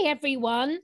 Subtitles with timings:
[0.00, 0.78] Hi, everyone.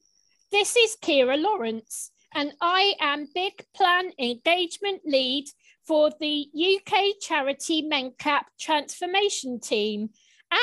[0.51, 5.45] This is Kira Lawrence, and I am Big Plan Engagement Lead
[5.87, 10.11] for the UK charity MenCap Transformation Team.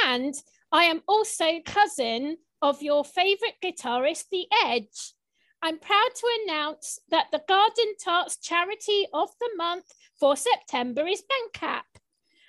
[0.05, 0.33] And
[0.69, 5.13] I am also cousin of your favourite guitarist, The Edge.
[5.61, 9.85] I'm proud to announce that the Garden Tarts Charity of the Month
[10.19, 11.83] for September is MenCap,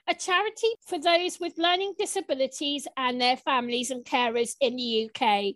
[0.09, 5.55] a charity for those with learning disabilities and their families and carers in the UK.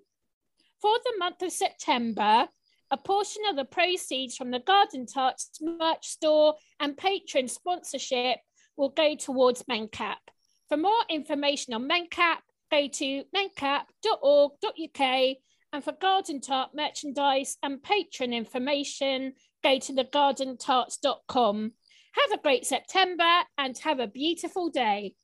[0.80, 2.48] For the month of September,
[2.90, 8.38] a portion of the proceeds from the Garden Tarts merch store and patron sponsorship
[8.76, 10.16] will go towards MenCap.
[10.68, 12.38] For more information on MenCap,
[12.70, 15.00] go to mencap.org.uk
[15.72, 21.72] and for Garden Tart merchandise and patron information, go to thegardentarts.com.
[22.12, 25.14] Have a great September and have a beautiful day.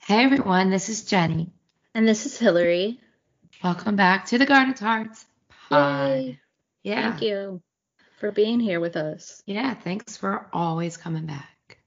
[0.00, 1.52] Hey everyone, this is Jenny.
[1.94, 3.00] And this is Hillary.
[3.64, 5.24] Welcome back to the Garden of Tarts.
[5.70, 6.38] Yay.
[6.82, 7.10] Yeah.
[7.10, 7.62] Thank you
[8.18, 9.42] for being here with us.
[9.46, 11.78] Yeah, thanks for always coming back.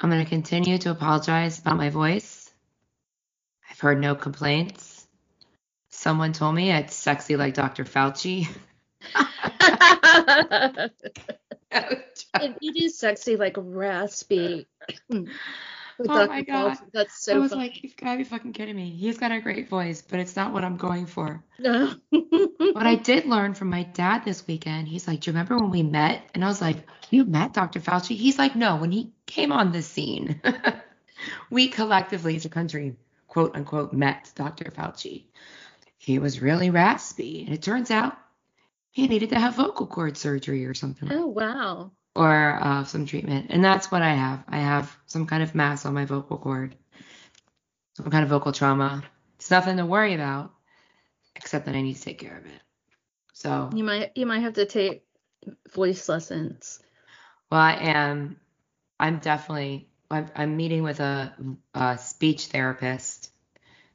[0.00, 2.50] I'm going to continue to apologize about my voice.
[3.70, 5.06] I've heard no complaints.
[5.90, 7.84] Someone told me it's sexy like Dr.
[7.84, 8.48] Fauci.
[11.70, 14.66] it, it is sexy, like raspy.
[16.08, 16.76] Oh my God.
[16.92, 17.62] That's I so was funny.
[17.62, 18.90] like, you've got to be fucking kidding me.
[18.90, 21.44] He's got a great voice, but it's not what I'm going for.
[21.58, 21.94] No.
[22.10, 25.70] What I did learn from my dad this weekend, he's like, Do you remember when
[25.70, 26.22] we met?
[26.34, 26.76] And I was like,
[27.10, 27.80] You met Dr.
[27.80, 28.16] Fauci?
[28.16, 30.40] He's like, No, when he came on the scene,
[31.50, 32.96] we collectively as a country,
[33.28, 34.70] quote unquote, met Dr.
[34.70, 35.24] Fauci.
[35.98, 37.44] He was really raspy.
[37.44, 38.16] And it turns out
[38.90, 41.92] he needed to have vocal cord surgery or something, oh wow.
[42.14, 43.46] Or uh, some treatment.
[43.50, 44.44] And that's what I have.
[44.48, 46.76] I have some kind of mass on my vocal cord,
[47.96, 49.02] some kind of vocal trauma.
[49.36, 50.52] It's nothing to worry about,
[51.36, 52.60] except that I need to take care of it.
[53.32, 53.70] So.
[53.74, 55.04] You might you might have to take
[55.74, 56.80] voice lessons.
[57.50, 58.36] Well, I am.
[59.00, 59.88] I'm definitely.
[60.10, 61.34] I'm, I'm meeting with a,
[61.74, 63.30] a speech therapist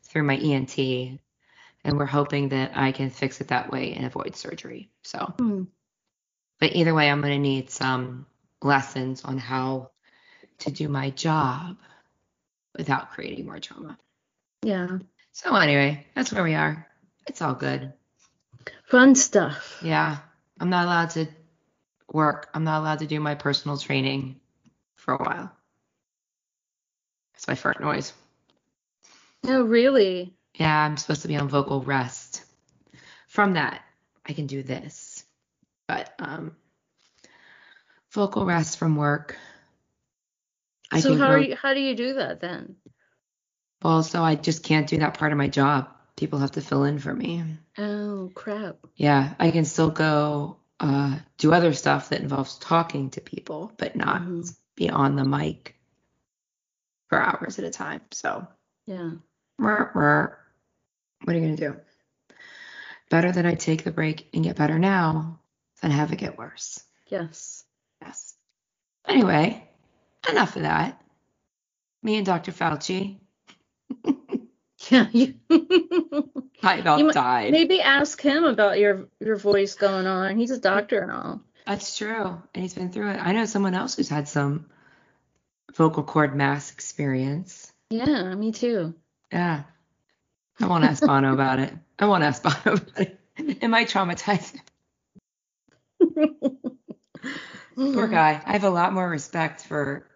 [0.04, 4.36] through my ENT, and we're hoping that I can fix it that way and avoid
[4.36, 4.90] surgery.
[5.04, 5.64] So, Hmm.
[6.60, 8.26] But either way, I'm going to need some
[8.62, 9.92] lessons on how
[10.60, 11.78] to do my job
[12.78, 13.98] without creating more trauma.
[14.64, 15.00] Yeah.
[15.32, 16.88] So anyway, that's where we are.
[17.28, 17.94] It's all good.
[18.86, 19.80] Fun stuff.
[19.84, 20.18] Yeah,
[20.60, 21.28] I'm not allowed to
[22.12, 22.50] work.
[22.54, 24.40] I'm not allowed to do my personal training
[24.96, 25.52] for a while.
[27.34, 28.14] That's my fart noise.
[29.46, 30.34] Oh really?
[30.56, 32.44] Yeah, I'm supposed to be on vocal rest.
[33.28, 33.84] From that,
[34.26, 35.07] I can do this.
[35.88, 36.56] But um
[38.12, 39.38] vocal rest from work.
[40.92, 42.76] I so how you, how do you do that then?
[43.84, 45.90] well, so I just can't do that part of my job.
[46.16, 47.44] People have to fill in for me.
[47.78, 48.78] Oh crap.
[48.96, 53.96] Yeah, I can still go uh, do other stuff that involves talking to people, but
[53.96, 54.56] not Mhm.
[54.76, 55.76] be on the mic
[57.10, 58.02] for hours at a time.
[58.12, 58.48] So,
[58.86, 59.12] Yeah.
[59.58, 60.40] what are
[61.28, 61.80] you going to do?
[63.10, 65.40] Better that I take the break and get better now
[65.82, 66.80] than have it get worse.
[67.08, 67.64] Yes.
[68.02, 68.36] Yes.
[69.08, 69.68] Anyway,
[70.30, 71.02] enough of that.
[72.04, 72.52] Me and Dr.
[72.52, 73.18] Fauci,
[74.90, 75.08] Yeah.
[75.12, 75.34] You,
[76.64, 77.52] I about You died.
[77.52, 80.38] maybe ask him about your your voice going on.
[80.38, 81.42] He's a doctor and all.
[81.66, 82.42] That's true.
[82.54, 83.18] And he's been through it.
[83.18, 84.68] I know someone else who's had some
[85.76, 87.72] vocal cord mass experience.
[87.90, 88.94] Yeah, me too.
[89.32, 89.64] Yeah.
[90.60, 91.74] I won't ask Bono about it.
[92.00, 93.20] I won't ask Bono about it.
[93.38, 94.62] It might traumatize him.
[97.76, 98.42] Poor guy.
[98.46, 100.08] I have a lot more respect for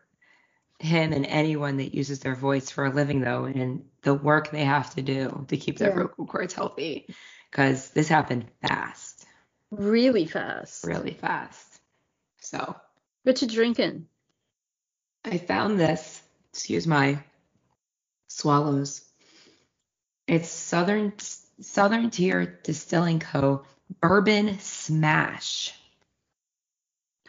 [0.80, 4.64] him and anyone that uses their voice for a living, though, and the work they
[4.66, 5.96] have to do to keep their Yeah.
[6.04, 7.08] vocal cords healthy.
[7.52, 9.26] Because this happened fast,
[9.72, 10.86] Really fast.
[10.86, 11.80] really fast.
[12.40, 12.76] So
[13.24, 14.08] What you drinking?
[15.26, 16.22] I found this.
[16.54, 17.24] Excuse my
[18.28, 19.04] swallows.
[20.28, 21.14] It's Southern
[21.60, 23.64] Southern Tier Distilling Co.
[24.02, 25.74] Bourbon Smash.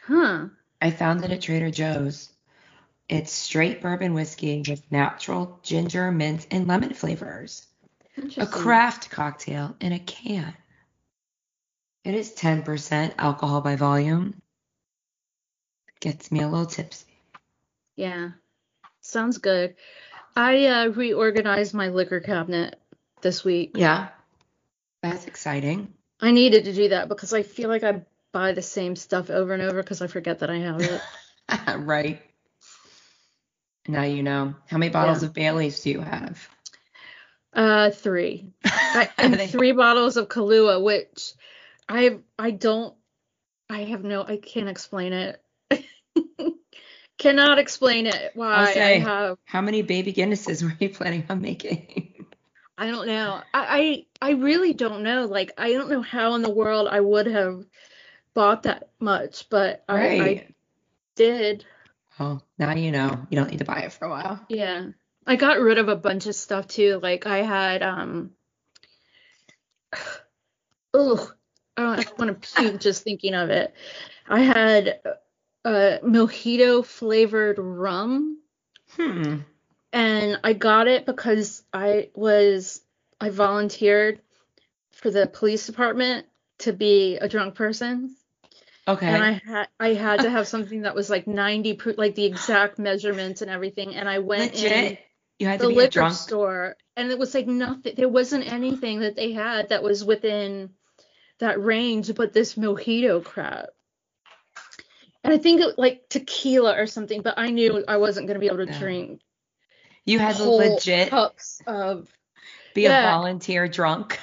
[0.06, 0.48] Huh.
[0.80, 2.32] I found it at Trader Joe's.
[3.08, 7.66] It's straight bourbon whiskey with natural ginger, mint, and lemon flavors.
[8.36, 10.54] A craft cocktail in a can.
[12.04, 14.40] It is 10% alcohol by volume.
[16.00, 17.06] Gets me a little tipsy.
[17.94, 18.30] Yeah.
[19.02, 19.76] Sounds good.
[20.34, 22.80] I uh, reorganized my liquor cabinet
[23.20, 23.72] this week.
[23.76, 24.08] Yeah.
[25.02, 25.94] That's exciting.
[26.20, 29.52] I needed to do that because I feel like I buy the same stuff over
[29.52, 31.00] and over because I forget that I have it.
[31.78, 32.20] right.
[33.86, 34.54] Now you know.
[34.68, 35.28] How many bottles Yeah.
[35.28, 36.48] of Bailey's do you have?
[37.52, 38.52] Uh, three.
[38.64, 41.32] I, and three bottles of Kahlua, which
[41.88, 42.94] I I don't.
[43.68, 44.22] I have no.
[44.24, 45.42] I can't explain it.
[47.18, 48.32] Cannot explain it.
[48.34, 49.38] Why I have.
[49.44, 52.26] How many baby Guinnesses were you planning on making?
[52.76, 53.40] I don't know.
[53.54, 55.26] I, I I really don't know.
[55.26, 57.64] Like I don't know how in the world I would have
[58.34, 60.46] bought that much, but I, I
[61.16, 61.64] did.
[62.20, 63.26] Oh, now you know.
[63.30, 64.40] You don't need to buy it for a while.
[64.48, 64.88] Yeah.
[65.26, 66.98] I got rid of a bunch of stuff too.
[67.02, 68.30] Like I had um
[70.94, 71.34] Ugh.
[71.76, 73.74] I want to puke just thinking of it.
[74.28, 75.00] I had
[75.64, 78.38] a mojito flavored rum
[78.96, 79.36] Hmm.
[79.92, 82.82] and I got it because I was
[83.20, 84.20] I volunteered
[84.90, 86.26] for the police department
[86.58, 88.14] to be a drunk person.
[88.88, 89.06] Okay.
[89.08, 92.24] And I had I had to have something that was like 90 proof, like the
[92.24, 93.94] exact measurements and everything.
[93.94, 94.98] And I went in
[95.38, 96.14] You had the to be liquor drunk.
[96.14, 100.70] store and it was like nothing there wasn't anything that they had that was within
[101.40, 103.66] that range but this mojito crap
[105.24, 108.40] and i think it like tequila or something but i knew i wasn't going to
[108.40, 108.78] be able to Yeah.
[108.78, 109.20] drink
[110.04, 112.08] You had legit cups of
[112.74, 114.18] be a volunteer drunk.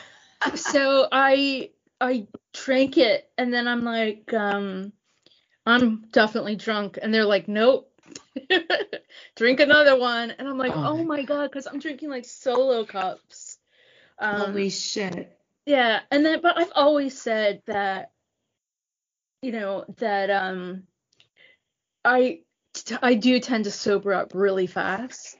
[0.56, 1.70] so i
[2.02, 2.28] i
[2.66, 4.94] drank it and then i'm like um
[5.66, 7.92] i'm definitely drunk and they're like nope
[9.36, 12.26] drink another one and i'm like Oh oh, my my god because i'm drinking like
[12.26, 13.58] solo cups
[14.20, 15.38] um, Holy shit.
[15.66, 18.12] Yeah, and then but I've always said that
[19.42, 20.84] you know that um
[22.06, 22.42] I
[23.02, 25.38] I do tend to sober up really fast.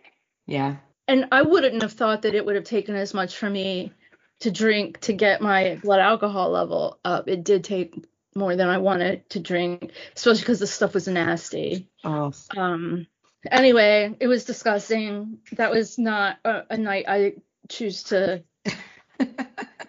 [0.48, 0.78] Yeah.
[1.08, 3.94] And I wouldn't have thought that it would have taken as much for me
[4.42, 7.28] to drink to get my blood alcohol level up.
[7.28, 7.94] It did take
[8.36, 11.90] more than I wanted to drink, especially because the stuff was nasty.
[12.04, 12.32] Oh.
[12.56, 13.08] Um
[13.50, 15.40] anyway, it was disgusting.
[15.54, 17.34] That was not a, a night I
[17.68, 18.44] choose to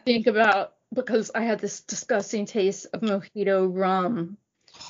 [0.05, 4.37] think about because I had this disgusting taste of mojito rum,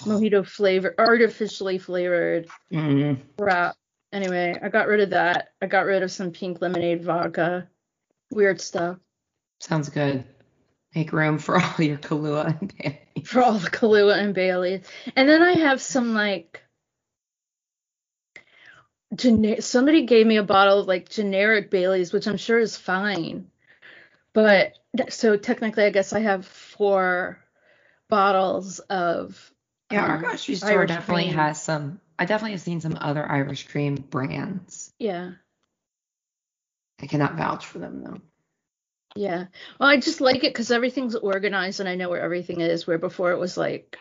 [0.03, 3.19] mojito flavor, artificially flavored Mm.
[3.39, 3.77] crap.
[4.12, 5.51] Anyway, I got rid of that.
[5.62, 7.69] I got rid of some pink lemonade vodka.
[8.33, 8.97] Weird stuff
[9.61, 10.25] Sounds good.
[10.95, 13.25] Make room for all your Kahlua and Bailey.
[13.25, 14.87] for all the Kahlua and Bailey's.
[15.17, 16.62] And then I have some like
[19.15, 23.49] gene- somebody gave me a bottle of like generic Bailey's, which I'm sure is fine.
[24.33, 24.79] But
[25.11, 27.39] so technically, I guess I have four
[28.09, 29.53] bottles of.
[29.91, 31.35] Yeah, our um, grocery store Irish definitely cream.
[31.35, 32.01] has some.
[32.19, 34.93] I definitely have seen some other Irish cream brands.
[34.99, 35.33] Yeah,
[37.01, 38.21] I cannot vouch for them though.
[39.15, 39.47] Yeah.
[39.79, 42.87] Well, I just like it because everything's organized and I know where everything is.
[42.87, 43.99] Where before it was like,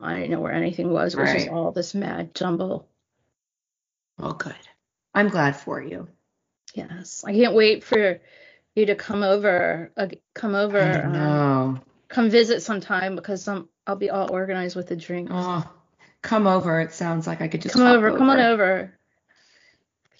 [0.00, 1.14] I didn't know where anything was.
[1.14, 2.88] It was just all this mad jumble.
[4.18, 4.54] Well, good.
[5.14, 6.08] I'm glad for you.
[6.74, 8.20] Yes, I can't wait for
[8.74, 9.92] you to come over.
[9.96, 10.80] Uh, come over.
[10.80, 11.80] I um, know.
[12.08, 15.32] come visit sometime because I'm I'll be all organized with the drinks.
[15.34, 15.70] Oh,
[16.22, 16.80] come over.
[16.80, 18.92] It sounds like I could just come hop over, come on over.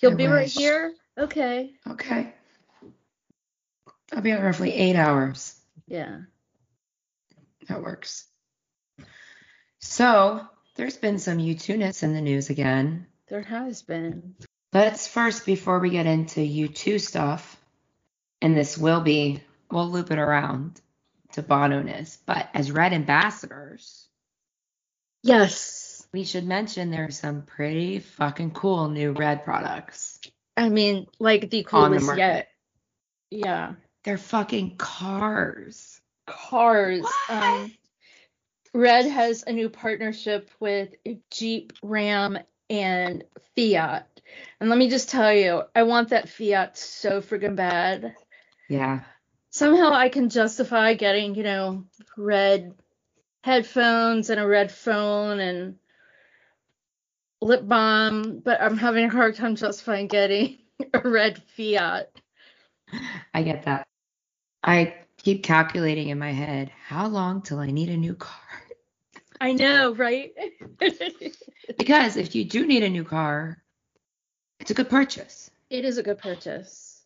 [0.00, 0.92] You'll I be right here.
[1.16, 1.72] Okay.
[1.88, 2.34] Okay.
[4.12, 5.54] I'll be on roughly eight hours.
[5.86, 6.20] Yeah.
[7.68, 8.26] That works.
[9.80, 13.06] So there's been some U2ness in the news again.
[13.28, 14.34] There has been.
[14.72, 17.56] Let's first, before we get into U2 stuff,
[18.40, 20.80] and this will be, we'll loop it around
[21.32, 24.06] to Bono-ness, but as Red ambassadors,
[25.22, 26.06] Yes.
[26.12, 30.20] we should mention there's some pretty fucking cool new Red products.
[30.56, 32.48] I mean, like the On the coolest yet.
[33.30, 33.74] Yeah.
[34.04, 36.00] They're fucking cars.
[36.26, 37.02] Cars.
[37.02, 37.30] What?
[37.30, 37.72] Um,
[38.74, 40.94] Red has a new partnership with
[41.30, 42.38] Jeep, Ram,
[42.70, 44.08] and Fiat.
[44.60, 48.16] And let me just tell you, I want that Fiat so friggin' bad.
[48.68, 49.00] Yeah.
[49.50, 51.84] somehow I can justify getting, you know,
[52.16, 52.74] red
[53.44, 55.76] headphones and a red phone and
[57.42, 60.58] lip balm, but I'm having a hard time justifying getting
[60.94, 62.10] a red Fiat.
[63.34, 63.86] I get that.
[64.62, 68.38] I keep calculating in my head, how long till I need a new car?
[69.40, 70.32] I know, right?
[71.78, 73.62] Because if you do need a new car,
[74.60, 75.50] it's a good purchase.
[75.70, 77.02] it is a good purchase.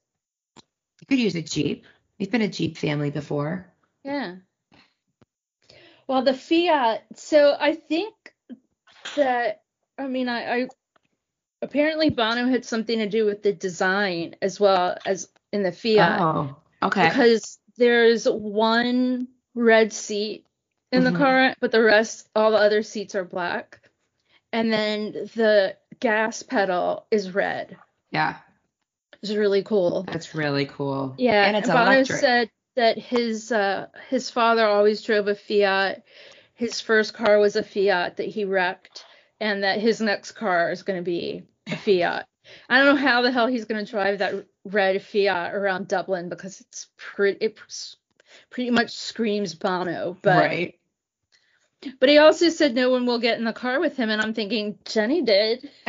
[1.00, 1.86] You could use a Jeep.
[2.18, 3.72] We've been a Jeep family before.
[4.02, 4.36] Yeah.
[6.08, 8.14] Well, the Fiat, so I think
[9.16, 9.62] that,
[9.98, 10.68] I mean, I, I
[11.62, 16.20] apparently Bono had something to do with the design as well as in the Fiat.
[16.20, 17.09] Oh, okay.
[17.09, 20.47] because there's one red seat
[20.92, 21.12] in Mhm.
[21.12, 23.80] the car, but the rest, all the other seats are black.
[24.52, 27.76] And then the gas pedal is red.
[28.11, 28.37] yeah.
[29.23, 30.04] It's really cool.
[30.04, 31.14] That's really cool.
[31.18, 32.21] Yeah, and it's Bono electric.
[32.21, 36.04] said that his uh, his father always drove a Fiat.
[36.54, 39.04] His first car was a Fiat that he wrecked,
[39.40, 42.26] and that his next car is going to be a Fiat.
[42.68, 46.28] I don't know how the hell he's going to drive that red Fiat around Dublin
[46.28, 47.58] because it's pretty it
[48.50, 50.16] pretty much screams Bono.
[50.20, 50.78] But right.
[52.00, 54.35] but he also said no one will get in the car with him, and I'm
[54.35, 55.70] thinking Jenny did.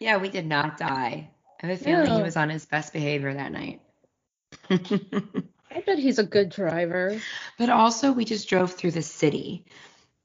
[0.00, 1.30] yeah, we did not die.
[1.62, 3.80] I have a feeling he was on his best behavior that night.
[4.70, 7.20] I bet he's a good driver.
[7.58, 9.66] but also, we just drove through the city.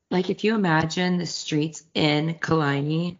[0.10, 3.20] Like, if you imagine the streets in Killiney,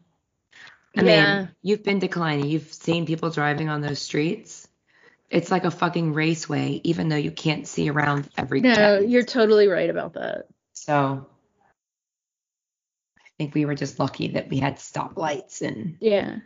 [0.98, 1.38] I Yeah.
[1.40, 4.68] mean, you've been to Killiney, you've seen people driving on those streets.
[5.30, 9.68] It's like a fucking raceway, even though you can't see around every No, you're totally
[9.68, 10.48] right about that.
[10.74, 11.28] So
[13.26, 16.38] I think we were just lucky that we had stoplights and Yeah.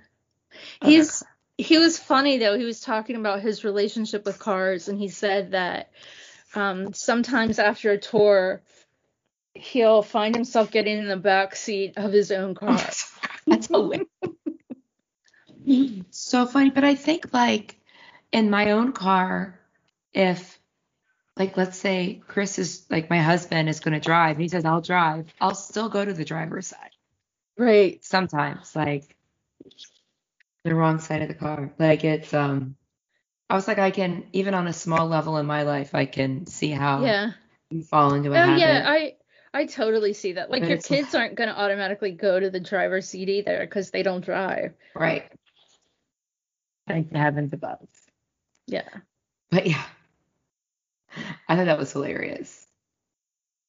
[0.81, 1.23] He's cars.
[1.57, 2.57] he was funny though.
[2.57, 5.91] He was talking about his relationship with cars and he said that
[6.55, 8.63] um, sometimes after a tour
[9.53, 12.79] he'll find himself getting in the back seat of his own car.
[13.47, 14.07] That's hilarious.
[16.11, 16.69] So funny.
[16.71, 17.77] But I think like
[18.31, 19.59] in my own car,
[20.13, 20.59] if
[21.37, 25.27] like let's say Chris is like my husband is gonna drive, he says I'll drive,
[25.41, 26.91] I'll still go to the driver's side.
[27.57, 28.03] right.
[28.03, 29.15] Sometimes like
[30.63, 31.73] the wrong side of the car.
[31.79, 32.75] Like it's um
[33.49, 36.45] I was like I can even on a small level in my life I can
[36.45, 37.31] see how Yeah.
[37.71, 38.59] you fall into a Oh habit.
[38.59, 39.15] yeah, I
[39.53, 40.51] I totally see that.
[40.51, 43.89] Like But your kids aren't going to automatically go to the driver's seat either because
[43.91, 44.73] they don't drive.
[44.93, 45.31] Right.
[46.89, 47.87] Thank the heavens above.
[48.67, 48.89] Yeah.
[49.51, 49.83] But yeah,
[51.47, 52.65] I thought that was hilarious.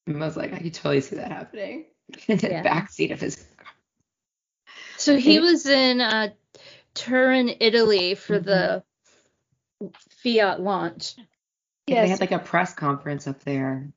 [0.07, 1.85] I was like, I could totally see that happening
[2.27, 2.63] in the Yeah.
[2.63, 3.67] backseat of his car.
[4.97, 6.29] So he And- was in uh,
[6.95, 8.83] Turin, Italy for the
[10.23, 11.15] Fiat launch.
[11.87, 13.91] Yeah, They had like a press conference up there.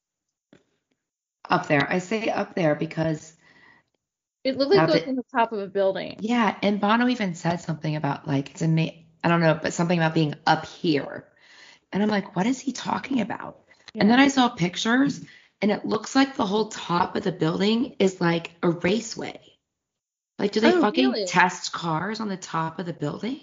[1.49, 1.87] Up there.
[1.90, 3.35] I say up there because,
[4.45, 6.16] It looked like it was on the top of a building.
[6.21, 8.93] yeah, and Bono even said something about like, it's ama-
[9.25, 11.25] I don't know, but something about being up here.
[11.93, 13.59] And I'm like, what is he talking about?
[13.95, 15.25] And then I saw pictures
[15.62, 19.40] and it looks like the whole top of the building is like a raceway.
[20.38, 21.26] Like, do they Oh, fucking really?
[21.26, 23.40] test cars on the top of the building?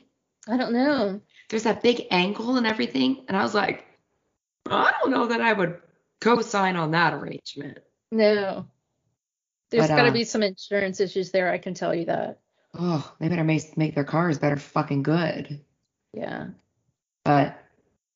[0.48, 1.22] I don't know.
[1.50, 3.26] There's that big angle and everything.
[3.28, 3.86] And I was like,
[4.70, 5.82] I don't know that I would
[6.20, 7.80] co sign on that arrangement.
[8.12, 8.68] No.
[9.72, 11.50] There's got to uh, be some insurance issues there.
[11.52, 12.40] I can tell you that.
[12.78, 15.62] Oh, they better make, make their cars better fucking good.
[16.14, 16.48] Yeah.
[17.24, 17.58] But,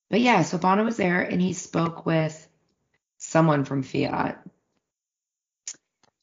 [0.10, 2.48] but yeah, so Bono was there and he spoke with
[3.18, 4.42] someone from Fiat.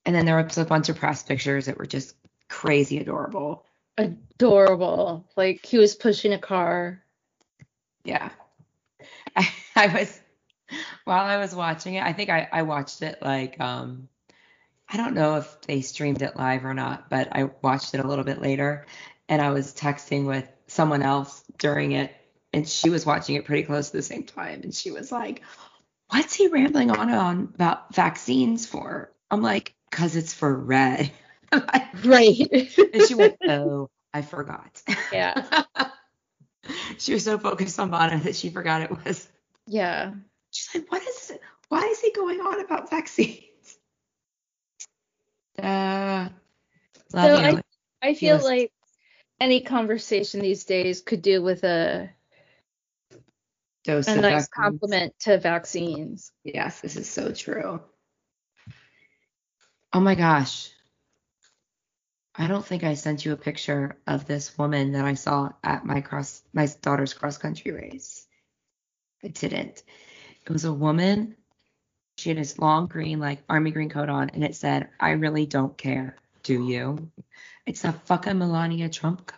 [0.04, 2.14] And then there was a bunch of press pictures that were just
[2.48, 3.64] crazy adorable.
[3.96, 5.28] Adorable.
[5.36, 7.02] Like he was pushing a car.
[8.04, 8.30] Yeah.
[9.36, 10.20] I, I was
[11.04, 14.08] while I was watching it, I think I, I watched it like um
[14.88, 18.06] I don't know if they streamed it live or not, but I watched it a
[18.06, 18.86] little bit later
[19.28, 22.14] and I was texting with someone else during it
[22.52, 25.42] and she was watching it pretty close to the same time and she was like,
[26.10, 29.10] What's he rambling on on about vaccines for?
[29.30, 31.10] I'm like, cause it's for red.
[32.04, 32.48] Right.
[32.94, 34.82] and she went, Oh, I forgot.
[35.12, 35.64] yeah.
[36.98, 39.28] she was so focused on Bono that she forgot it was
[39.66, 40.12] Yeah.
[40.50, 41.32] She's like, what is?
[41.68, 43.38] Why is he going on about vaccines?
[45.62, 46.28] Uh,
[47.10, 47.60] So you.
[48.00, 48.72] I feel like
[49.42, 52.08] any conversation these days could do with a,
[53.82, 54.48] Dose a nice vaccines.
[54.48, 56.30] compliment to vaccines.
[56.44, 57.80] Yes, this is so true.
[59.92, 60.70] Oh my gosh.
[62.36, 65.84] I don't think I sent you a picture of this woman that I saw at
[65.84, 68.24] my cross my daughter's cross country race.
[69.24, 69.82] I didn't.
[70.46, 71.36] It was a woman.
[72.16, 75.46] She had this long green, like army green coat on, and it said, I really
[75.46, 76.16] don't care.
[76.42, 77.10] Do you?
[77.66, 79.32] It's a fucking Melania Trump.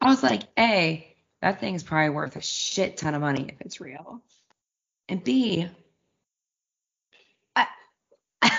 [0.00, 3.80] I was like, A, that thing's probably worth a shit ton of money if it's
[3.80, 4.20] real.
[5.08, 5.68] And B,
[7.54, 7.66] I,
[8.42, 8.50] I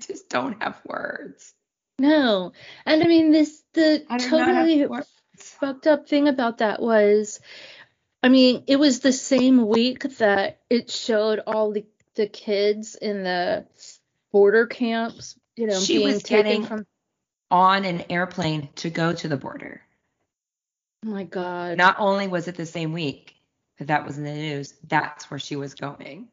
[0.00, 1.52] just don't have words.
[1.98, 2.52] No.
[2.84, 4.86] And I mean this the I do not totally
[5.36, 7.40] fucked up thing about that was
[8.22, 13.22] I mean, it was the same week that it showed all the, the kids in
[13.22, 13.66] the
[14.32, 16.86] border camps, you know, She being was getting- from
[17.50, 19.80] On an airplane to go to the border.
[21.04, 21.78] Oh my god.
[21.78, 23.36] Not only was it the same week
[23.78, 26.28] that that was in the news, that's where she was going.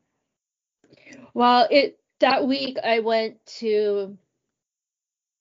[1.35, 4.17] Well, it that week I went to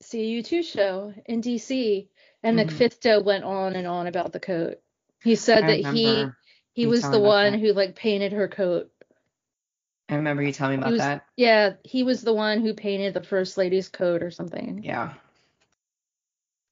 [0.02, 2.08] see a U2 show in DC
[2.44, 2.66] And Mhm.
[2.66, 4.80] MacPhisto went on and on about the coat.
[5.22, 6.26] He said I that he
[6.72, 7.60] he was the one that.
[7.60, 8.91] who like painted her coat.
[10.12, 11.24] I remember you telling me about was that.
[11.36, 14.82] yeah, he was the one who painted the first lady's coat or something.
[14.84, 15.14] Yeah.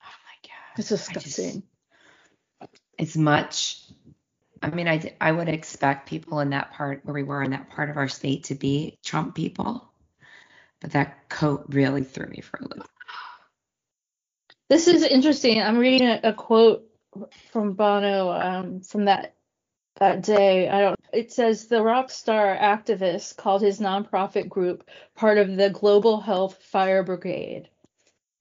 [0.03, 0.79] Oh my god.
[0.79, 1.63] It's I just- disgusting.
[2.99, 3.83] it's much.
[4.63, 7.71] I mean, I I would expect people in that part where we were in that
[7.71, 9.91] part of our state to be Trump people,
[10.83, 12.89] but that coat really threw me for a loop.
[14.69, 15.63] This is interesting.
[15.63, 16.85] I'm reading a, a quote
[17.53, 19.35] from Bono um, from that
[19.97, 20.69] that day.
[20.69, 21.01] I don't.
[21.13, 26.59] It says the rock star activist called his nonprofit group part of the Global Health
[26.63, 27.69] Fire Brigade,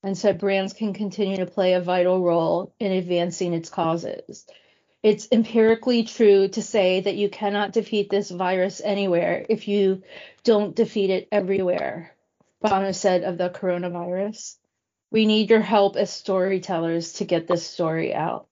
[0.03, 4.45] and said brands can continue to play a vital role in advancing its causes.
[5.01, 10.03] It's empirically true to say that you cannot defeat this virus anywhere if you
[10.43, 12.15] don't defeat it everywhere.
[12.61, 14.57] Bono said of the coronavirus.
[15.11, 18.47] We need your help as storytellers to get this story out.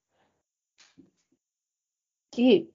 [2.32, 2.72] Deep.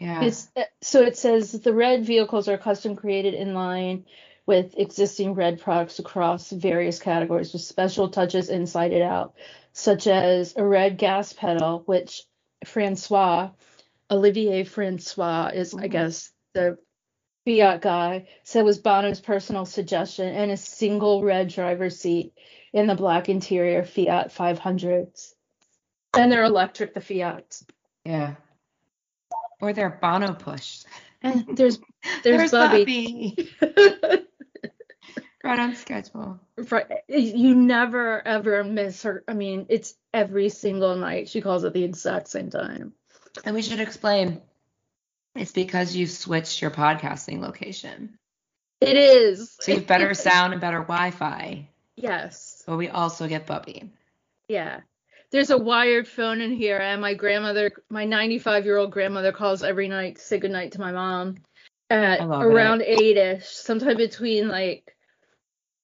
[0.00, 0.24] Yeah.
[0.24, 4.06] It's, uh, so it says the red vehicles are custom created in line
[4.46, 9.34] with existing red products across various categories with special touches inside and out,
[9.72, 12.22] such as a red gas pedal, which
[12.64, 13.50] Francois,
[14.10, 15.90] Olivier Francois is, I Mhm.
[15.90, 16.78] guess, the
[17.46, 22.32] Fiat guy, said was Bono's personal suggestion, and a single red driver's seat
[22.72, 25.34] in the black interior Fiat 500s.
[26.14, 27.64] And they're electric, the Fiats.
[28.04, 28.34] yeah.
[29.60, 30.84] Or they're Bono push.
[31.22, 31.78] And eh, there's
[32.22, 33.36] there's, Bubby.
[33.60, 34.26] Bubby.
[35.44, 36.40] right on schedule.
[36.70, 36.86] Right.
[37.08, 39.24] You never ever miss her.
[39.28, 41.28] I mean, it's every single night.
[41.28, 42.92] She calls at the exact same time.
[43.44, 44.40] And we should explain.
[45.36, 48.18] It's because you switched your podcasting location.
[48.80, 49.56] It is.
[49.60, 51.68] So you have better sound and better Wi-Fi.
[51.96, 52.62] Yes.
[52.66, 53.92] But we also get Bubby.
[54.48, 54.80] Yeah.
[55.30, 59.62] There's a wired phone in here, and my grandmother, my 95 year old grandmother, calls
[59.62, 61.36] every night to say goodnight to my mom
[61.88, 64.96] at around eight ish, sometime between like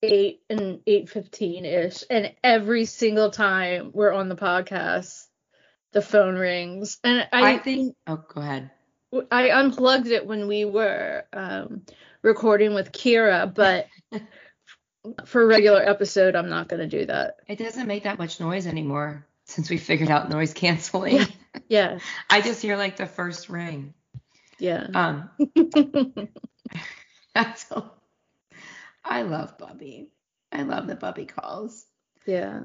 [0.03, 2.03] eight and eight fifteen ish.
[2.11, 5.27] And every single time we're on the podcast,
[5.92, 6.99] the phone rings.
[7.05, 7.94] And I, I think.
[8.07, 8.70] Oh, go ahead.
[9.31, 11.83] I unplugged it when we were um,
[12.23, 13.87] recording with Kira, but
[15.25, 17.37] for a regular episode, I'm not going to do that.
[17.47, 21.26] It doesn't make that much noise anymore since we figured out noise canceling.
[21.68, 21.98] Yeah,
[22.30, 23.94] I just hear like the first ring.
[24.59, 24.87] yeah.
[24.94, 25.30] Um,
[27.35, 27.96] that's all.
[29.04, 30.09] I love Bubby.
[30.52, 31.85] I love the Bubby calls.
[32.26, 32.61] yeah.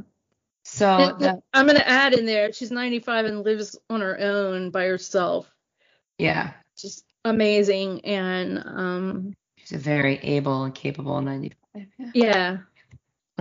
[0.63, 4.69] So the, I'm going to add in there, she's 95 and lives on her own
[4.69, 5.51] by herself.
[6.19, 8.05] yeah, Just amazing.
[8.05, 11.87] And um, she's a very able and capable 95.
[11.97, 12.11] Yeah.
[12.13, 12.57] yeah,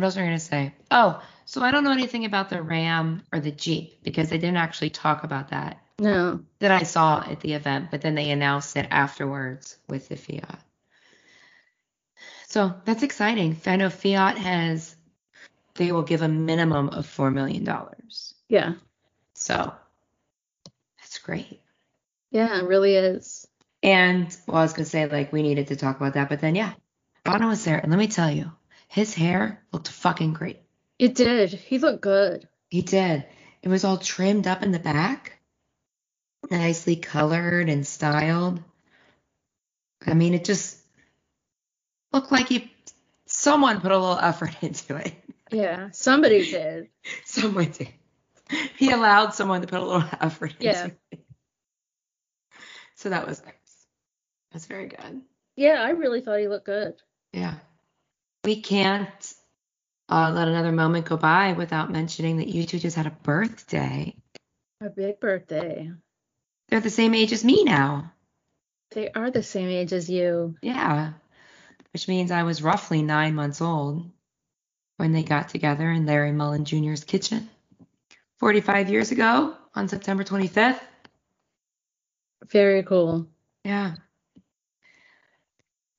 [0.00, 0.72] What else were we gonna say?
[0.90, 4.56] Oh, so I don't know anything about the Ram or the Jeep because they didn't
[4.56, 6.40] actually talk about that no.
[6.58, 10.58] that I saw at the event, but then they announced it afterwards with the Fiat.
[12.48, 13.60] So that's exciting.
[13.66, 14.96] I know Fiat has
[15.74, 18.32] they will give a minimum of four million dollars.
[18.48, 18.76] Yeah.
[19.34, 19.70] So
[20.98, 21.60] that's great.
[22.30, 23.46] Yeah, it really is.
[23.82, 26.54] And well, I was gonna say like we needed to talk about that, but then
[26.54, 26.72] yeah,
[27.22, 28.50] Bono was there, and let me tell you,
[28.90, 30.58] his hair looked fucking great.
[30.98, 31.50] It did.
[31.52, 32.48] He looked good.
[32.68, 33.24] He did.
[33.62, 35.38] It was all trimmed up in the back,
[36.50, 38.60] nicely colored and styled.
[40.04, 40.76] I mean, it just
[42.12, 42.72] looked like he
[43.26, 45.14] someone put a little effort into it.
[45.52, 46.88] Yeah, somebody did.
[47.24, 47.88] Someone did.
[48.76, 50.88] He allowed someone to put a little effort into Yeah.
[51.12, 51.20] it.
[52.96, 53.86] So that was nice.
[54.52, 55.22] That's very good.
[55.56, 56.94] Yeah, I really thought he looked good.
[57.32, 57.54] Yeah.
[58.44, 59.34] We can't
[60.08, 64.14] uh, let another moment go by without mentioning that U2 just had a birthday.
[64.80, 65.90] A big birthday.
[66.68, 68.12] They're the same age as me now.
[68.92, 70.56] They are the same age as you.
[70.62, 71.12] Yeah.
[71.92, 74.10] Which means I was roughly nine months old
[74.96, 77.48] when they got together in Larry Mullen Jr.'s kitchen
[78.38, 80.80] 45 years ago on September 25th.
[82.50, 83.26] Very cool.
[83.64, 83.94] Yeah.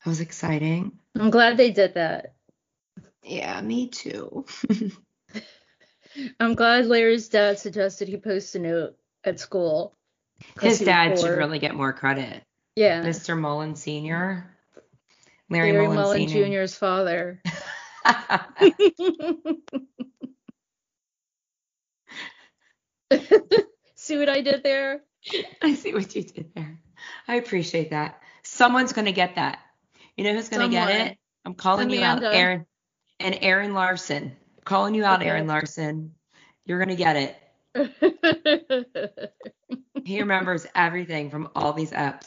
[0.04, 0.98] That was exciting.
[1.18, 2.34] I'm glad they did that.
[3.22, 4.44] Yeah, me too.
[6.40, 9.94] I'm glad Larry's dad suggested he post a note at school.
[10.60, 12.42] His dad should really get more credit.
[12.76, 13.02] Yeah.
[13.02, 13.38] Mr.
[13.38, 14.50] Mullen Sr.
[15.50, 16.64] Larry, Larry Mullen, Mullen Sr.
[16.64, 17.42] Jr.'s father.
[23.94, 25.02] See what I did there?
[25.60, 26.80] I see what you did there.
[27.28, 28.20] I appreciate that.
[28.42, 29.60] Someone's going to get that.
[30.16, 31.18] You know who's going to get it?
[31.44, 32.36] I'm calling you out, Amanda.
[32.36, 32.66] Aaron.
[33.20, 34.36] And Aaron Larson.
[34.64, 35.28] calling you out, Okay.
[35.30, 36.14] Aaron Larson.
[36.64, 37.36] You're going to get it.
[40.04, 42.26] He remembers everything from all these eps.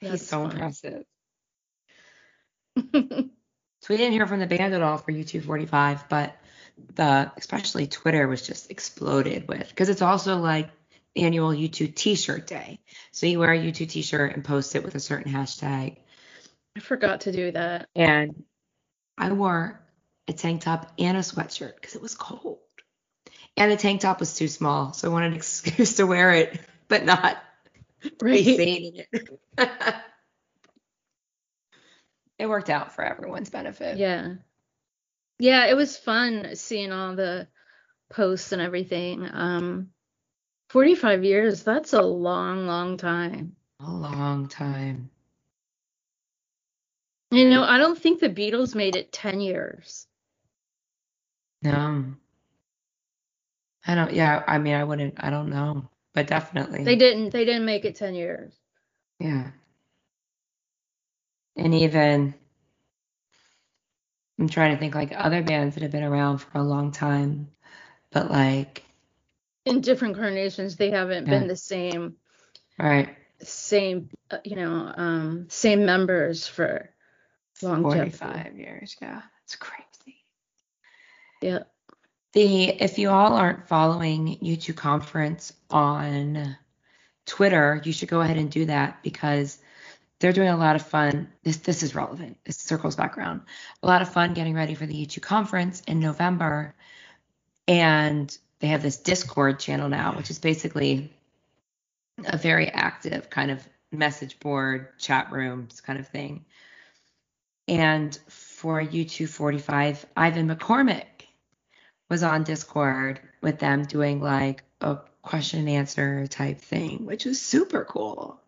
[0.00, 0.50] He's so fun.
[0.52, 1.04] impressive.
[3.82, 6.36] So we didn't hear from the band at all for U245, but
[6.96, 10.68] the especially Twitter was just exploded with because it's also like
[11.16, 12.80] annual U2 T-shirt day.
[13.10, 15.96] So you wear a U2 T-shirt and post it with a certain hashtag.
[16.76, 17.88] I forgot to do that.
[17.94, 18.44] And
[19.18, 19.80] I wore
[20.28, 22.58] a tank top and a sweatshirt because it was cold.
[23.56, 26.60] And the tank top was too small, so I wanted an excuse to wear it,
[26.88, 27.38] but not
[28.22, 29.26] be seen in it.
[32.38, 33.98] it worked out for everyone's benefit.
[33.98, 34.34] Yeah.
[35.38, 37.48] Yeah, it was fun seeing all the
[38.10, 39.28] posts and everything.
[39.30, 39.88] Um
[40.68, 43.56] 45 years, that's a long, long time.
[43.80, 45.10] A long time.
[47.30, 50.06] You know, I don't think the Beatles made it 10 years.
[51.62, 52.06] No.
[53.86, 55.88] I don't yeah, I mean I wouldn't I don't know.
[56.14, 56.84] But definitely.
[56.84, 58.54] They didn't they didn't make it 10 years.
[59.20, 59.50] Yeah.
[61.56, 62.34] And even
[64.38, 67.50] I'm trying to think like other bands that have been around for a long time,
[68.12, 68.84] but like
[69.66, 71.30] In different carnations, they haven't Yeah.
[71.30, 72.16] been the same
[72.78, 76.89] right, same uh, you know, um same members for
[77.62, 78.10] longevity.
[78.10, 78.96] 45 years.
[79.00, 80.24] Yeah, it's crazy.
[81.40, 81.60] Yeah.
[82.32, 86.56] The if you all aren't following U2 conference on
[87.26, 89.58] Twitter, you should go ahead and do that because
[90.20, 91.28] they're doing a lot of fun.
[91.42, 92.38] This this is relevant.
[92.44, 93.42] This circles background.
[93.82, 96.74] A lot of fun getting ready for the U2 conference in November,
[97.66, 101.12] and they have this Discord channel now, which is basically
[102.24, 106.44] a very active kind of message board, chat rooms kind of thing.
[107.70, 111.06] And for U245, Ivan McCormick
[112.10, 117.40] was on Discord with them doing like a question and answer type thing, which was
[117.40, 118.40] super cool.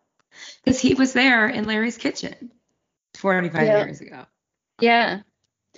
[0.63, 2.51] Because he was there in Larry's kitchen
[3.15, 3.85] 45 Yeah.
[3.85, 4.25] years ago.
[4.81, 5.21] Yeah.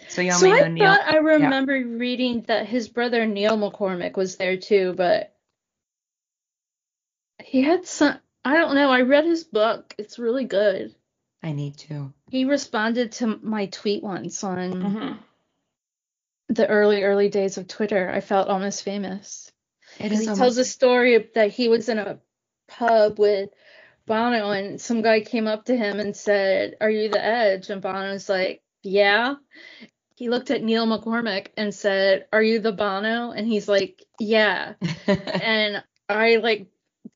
[0.09, 0.85] So y'all So I Neil.
[0.85, 5.35] thought I remember reading that his brother Neil McCormick was there too, but
[7.43, 8.19] he had some.
[8.45, 8.91] I don't know.
[8.91, 9.95] I read his book.
[9.99, 10.95] It's really good.
[11.45, 12.13] I need to.
[12.31, 15.13] He responded to my tweet once on Mm-hmm.
[16.49, 18.09] the early, early days of Twitter.
[18.09, 19.51] I felt almost famous.
[19.99, 22.19] It Because he almost, tells a story that he was in a
[22.67, 23.51] pub with
[24.07, 27.69] Bono and some guy came up to him and said, Are you the Edge?
[27.69, 29.35] And Bono's like, Yeah.
[30.15, 33.31] He looked at Neil McCormick and said, Are you the Bono?
[33.31, 34.73] And he's like, Yeah.
[35.07, 36.67] And I like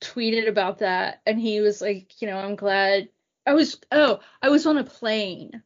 [0.01, 3.09] tweeted about that and he was like, you know, I'm glad
[3.49, 5.63] I was oh, I was on a plane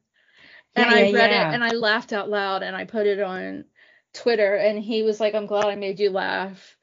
[0.76, 1.52] and Yeah, I yeah, read yeah.
[1.52, 3.66] it and I laughed out loud and I put it on
[4.14, 6.78] Twitter and he was like, I'm glad I made you laugh.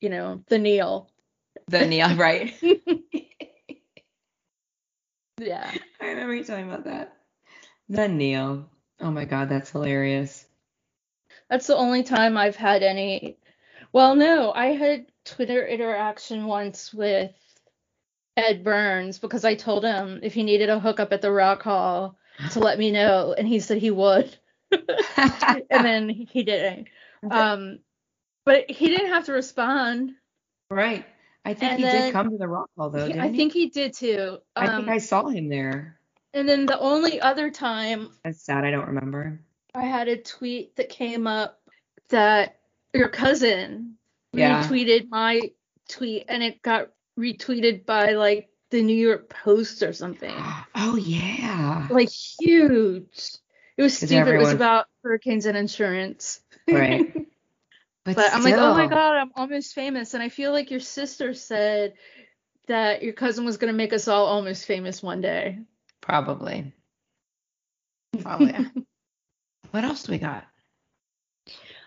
[0.00, 1.10] You know, the Neil.
[1.68, 2.54] the Neil, right?
[5.38, 5.76] Yeah.
[6.00, 7.16] I remember you talking about that.
[7.90, 8.68] The Neil.
[9.00, 10.46] Oh my God, that's hilarious.
[11.50, 13.38] That's the only time I've had any.
[13.92, 17.34] Well, no, I had Twitter interaction once with
[18.38, 22.16] Ed Burns because I told him if he needed a hookup at the Rock Hall
[22.52, 24.34] to let me know, and he said he would,
[25.16, 26.86] and then he didn't.
[27.28, 27.80] Um,
[28.44, 30.12] but he didn't have to respond.
[30.70, 31.04] right.
[31.44, 33.28] I think and he then- did come to the Rock Hall though, He- didn't I
[33.28, 33.36] he?
[33.36, 34.38] think he did too.
[34.54, 35.98] I Um, think I saw him there.
[36.34, 38.64] and then the only other time That's sad.
[38.64, 39.40] I don't remember.
[39.74, 41.58] I had a tweet that came up
[42.10, 42.60] that
[42.92, 43.96] your cousin
[44.32, 44.62] Yeah.
[44.62, 45.52] retweeted my
[45.88, 50.34] tweet and it got retweeted by like the New York Post or something.
[50.80, 51.88] Oh yeah.
[51.90, 53.36] Like huge.
[53.76, 54.34] It was stupid.
[54.34, 56.40] It was about hurricanes and insurance.
[56.68, 57.14] Right.
[58.04, 60.14] But, But I'm like, oh my god, I'm almost famous.
[60.14, 61.92] And I feel like your sister said
[62.66, 65.58] that your cousin was gonna make us all almost famous one day.
[66.00, 66.72] Probably.
[68.22, 68.54] Probably.
[69.72, 70.44] what else do we got?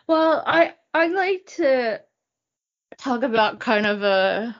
[0.05, 2.01] Well, I I like to
[2.97, 4.55] talk about kind of a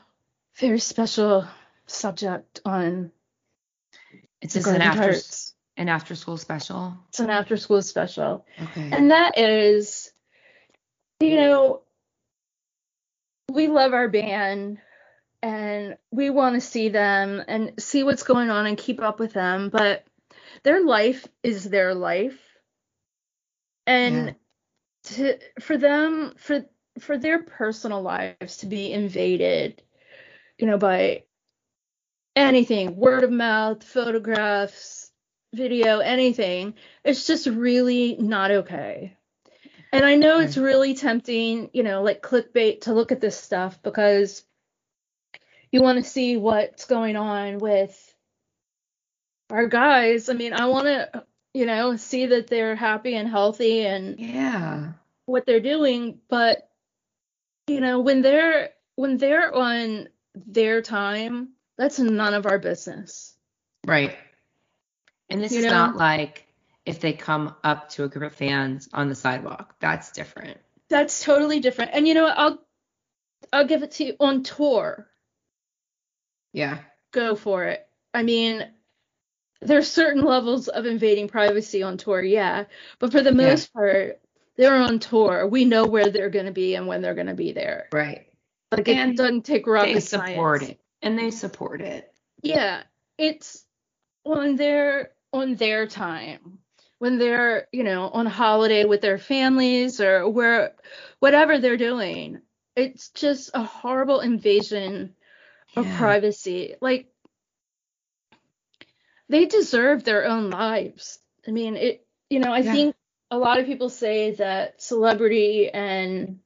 [0.58, 1.48] very special
[1.88, 3.12] subject on
[4.42, 5.16] It's just an after
[5.78, 6.98] an after school special.
[7.10, 8.46] It's an after school special.
[8.62, 8.90] Okay.
[8.92, 10.12] And that is,
[11.20, 11.82] you know,
[13.52, 14.80] we love our band
[15.42, 19.34] and we want to see them and see what's going on and keep up with
[19.34, 20.06] them, but
[20.64, 22.40] their life is their life.
[23.88, 24.36] And
[25.04, 26.66] to for them for
[27.00, 29.82] for their personal lives to be invaded,
[30.62, 31.24] you know, by
[32.36, 35.12] anything, word of mouth, photographs,
[35.54, 39.18] video, anything, it's just really not okay.
[39.92, 40.62] And I know it's hmm.
[40.62, 44.46] really tempting, you know, like clickbait to look at this stuff because
[45.72, 48.16] you want to see what's going on with
[49.50, 50.30] our guys.
[50.30, 54.94] I mean, I want to, you know, see that they're happy and healthy and Yeah.
[55.26, 56.70] what they're doing, but
[57.68, 63.36] you know, when they're when they're on their time, that's none of our business.
[63.86, 64.18] Right.
[65.30, 65.72] And this You is know?
[65.72, 66.48] not like
[66.86, 69.76] if they come up to a group of fans on the sidewalk.
[69.80, 70.58] That's different.
[70.90, 71.92] That's totally different.
[71.94, 72.38] And you know what?
[72.38, 72.60] I'll
[73.54, 75.08] I'll give it to you on tour.
[76.54, 76.80] Yeah.
[77.12, 77.88] Go for it.
[78.14, 78.66] I mean,
[79.62, 82.66] there's certain levels of invading privacy on tour, yeah,
[83.00, 83.36] but for the Yeah.
[83.50, 84.20] most part,
[84.58, 85.48] they're on tour.
[85.48, 87.88] We know where they're going to be and when they're going to be there.
[87.94, 88.28] Right.
[88.72, 90.72] Like And it doesn't take rocket They support science.
[90.72, 90.80] it.
[91.02, 92.14] And they support it.
[92.44, 92.84] Yeah,
[93.18, 93.66] it's
[94.26, 96.60] on their on their time
[97.00, 100.74] when they're you know on holiday with their families or where
[101.20, 102.42] whatever they're doing.
[102.76, 105.16] It's just a horrible invasion
[105.76, 105.98] of Yeah.
[105.98, 106.76] privacy.
[106.82, 107.12] Like
[109.30, 111.20] they deserve their own lives.
[111.48, 112.06] I mean, it.
[112.30, 112.72] You know, I Yeah.
[112.72, 112.96] think
[113.30, 116.40] a lot of people say that celebrity and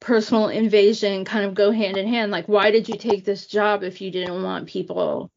[0.00, 2.32] personal invasion kind of go hand in hand.
[2.32, 5.30] Like, why did you take this job if you didn't want people,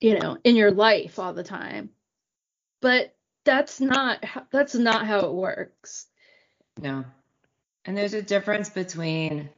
[0.00, 1.90] you know, in your life all the time?
[2.80, 6.06] But that's not that's not how it works.
[6.80, 7.04] No.
[7.84, 9.50] And there's a difference between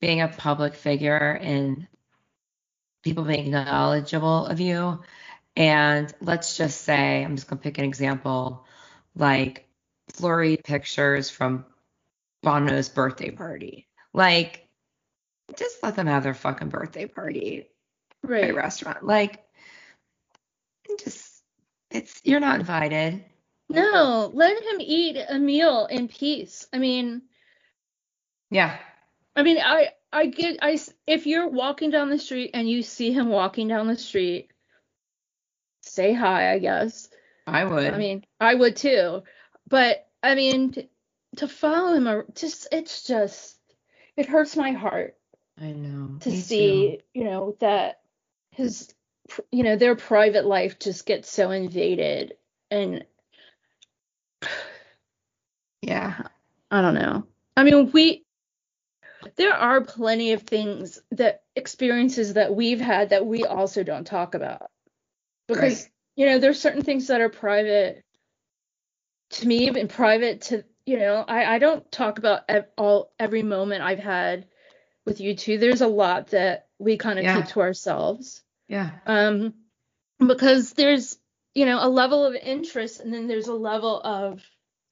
[0.00, 1.86] being a public figure and
[3.02, 5.00] people being knowledgeable of you.
[5.56, 8.64] And let's just say, I'm just going to pick an example,
[9.14, 9.68] like
[10.18, 11.66] blurry pictures from
[12.42, 13.86] Bono's birthday party.
[14.12, 14.66] Like,
[15.56, 17.68] just let them have their fucking birthday party
[18.24, 18.54] at a Right.
[18.54, 19.04] restaurant.
[19.04, 19.44] Like,
[20.98, 21.42] just,
[21.90, 23.24] it's, you're not invited.
[23.68, 26.66] No, let him eat a meal in peace.
[26.72, 27.22] I mean,
[28.50, 28.78] Yeah.
[29.34, 33.12] I mean, I I get I if you're walking down the street and you see
[33.12, 34.50] him walking down the street,
[35.80, 37.08] say hi, I guess.
[37.46, 37.94] I would.
[37.94, 39.22] I mean, I would too.
[39.68, 40.74] But I mean,
[41.36, 43.58] to, follow him, ar- just it's just
[44.16, 45.16] it hurts my heart
[45.60, 46.20] I know.
[46.20, 46.98] to Me see, too.
[47.14, 48.00] you know, that
[48.50, 48.92] his
[49.52, 52.34] you know, their private life just gets so invaded
[52.70, 53.04] and
[55.82, 56.22] Yeah.
[56.70, 57.26] I don't know.
[57.56, 58.24] I mean, we
[59.36, 64.34] there are plenty of things that experiences that we've had that we also don't talk
[64.34, 64.70] about.
[65.48, 65.90] Because Right.
[66.16, 68.04] you know, there's certain things that are private
[69.30, 73.42] to me and private to, you know, I I don't talk about ev- all every
[73.42, 74.46] moment I've had
[75.06, 75.60] with U2.
[75.60, 77.36] There's a lot that we kind of Yeah.
[77.36, 78.42] keep to ourselves.
[78.68, 78.90] Yeah.
[79.06, 79.54] Um
[80.18, 81.18] because there's,
[81.54, 84.42] you know, a level of interest and then there's a level of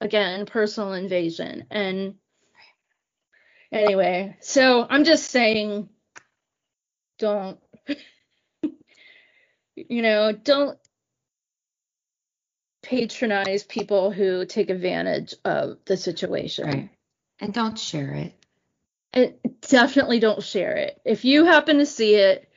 [0.01, 1.67] again, personal invasion.
[1.71, 2.17] And
[3.73, 5.89] anyway, so I'm just saying
[7.19, 7.59] don't
[9.77, 10.79] you know, don't
[12.83, 16.67] patronize people who take advantage of the situation.
[16.67, 16.91] Right.
[17.41, 18.35] And don't share it.
[19.13, 21.01] And definitely don't share it.
[21.05, 22.49] If you happen to see it,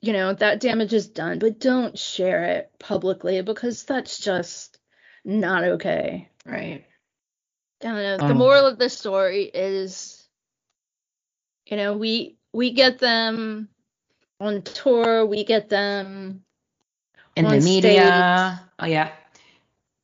[0.00, 4.78] you know, that damage is done, but don't share it publicly because that's just
[5.24, 6.28] not okay.
[6.44, 6.84] Right.
[7.82, 8.16] I don't know.
[8.18, 10.22] The Um, moral of the story is,
[11.66, 13.68] you know, we we get them
[14.40, 16.44] on tour, we get them
[17.36, 18.60] In the media.
[18.78, 19.12] Oh yeah.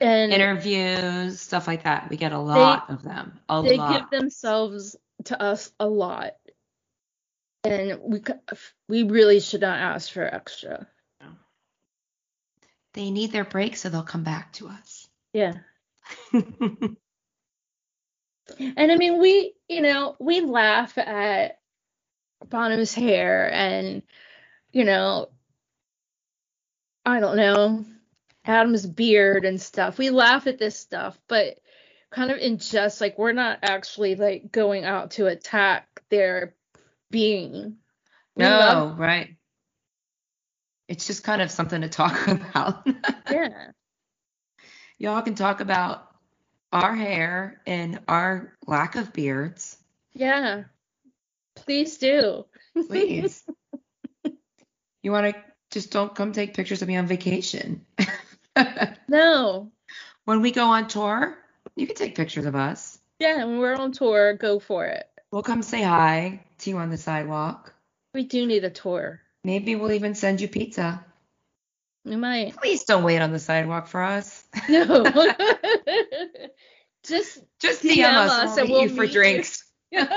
[0.00, 2.08] And Interviews, stuff like that.
[2.10, 3.38] We get a lot of them.
[3.48, 4.10] A they lot.
[4.10, 6.34] give themselves to us a lot.
[7.64, 8.22] And we
[8.88, 10.86] we really should not ask for extra.
[12.94, 15.08] They need their break so they'll come back to us.
[15.32, 15.54] Yeah.
[18.58, 21.58] And I mean, we, you know, we laugh at
[22.48, 24.02] Bono's hair and,
[24.72, 25.28] you know,
[27.04, 27.84] I don't know,
[28.48, 29.98] Adam's beard and stuff.
[29.98, 31.58] We laugh at this stuff, but
[32.10, 36.54] kind of in jest, like we're not actually like going out to attack their
[37.10, 37.76] being.
[38.34, 39.36] We no, love- right.
[40.88, 42.86] It's just kind of something to talk about.
[43.30, 43.72] yeah.
[44.96, 46.08] Y'all can talk about
[46.72, 49.76] our hair and our lack of beards.
[50.14, 50.64] Yeah.
[51.54, 52.46] Please do.
[52.74, 53.44] Please.
[55.02, 57.84] you want to just don't come take pictures of me on vacation.
[59.08, 59.70] No.
[60.24, 61.36] when we go on tour,
[61.76, 62.98] you can take pictures of us.
[63.18, 65.06] Yeah, when we're on tour, go for it.
[65.30, 67.72] We'll come say hi to you on the sidewalk.
[68.14, 69.20] We do need a tour.
[69.44, 71.04] Maybe we'll even send you pizza.
[72.04, 72.56] We might.
[72.56, 74.44] Please don't wait on the sidewalk for us.
[74.68, 75.04] No.
[77.04, 79.12] just Just DM DM us, us and we'll meet you for you.
[79.12, 79.64] drinks.
[79.92, 80.08] but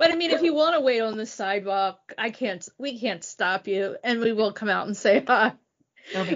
[0.00, 2.66] I mean, if you want to wait on the sidewalk, I can't.
[2.78, 5.52] We can't stop you, and we will come out and say hi.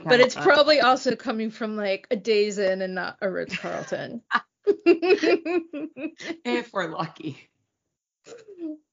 [0.04, 0.44] But it's fun.
[0.44, 4.22] probably also coming from like a Days Inn and not a Ritz Carlton.
[4.66, 7.48] if we're lucky.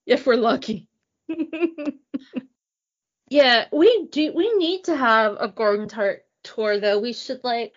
[0.06, 0.88] if we're lucky.
[3.30, 4.34] yeah, we do.
[4.34, 7.00] We need to have a garden tart tour though.
[7.00, 7.74] We should like